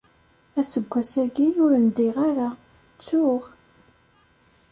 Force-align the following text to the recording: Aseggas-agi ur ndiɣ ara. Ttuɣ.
Aseggas-agi 0.59 1.47
ur 1.63 1.71
ndiɣ 1.85 2.15
ara. 2.29 2.49
Ttuɣ. 2.95 3.43